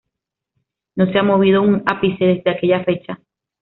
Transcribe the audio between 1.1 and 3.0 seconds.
se ha movido un ápice desde aquella